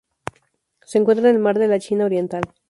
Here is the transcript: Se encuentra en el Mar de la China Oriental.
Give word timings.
Se 0.83 0.97
encuentra 0.97 1.29
en 1.29 1.35
el 1.35 1.41
Mar 1.43 1.59
de 1.59 1.67
la 1.67 1.77
China 1.77 2.05
Oriental. 2.05 2.41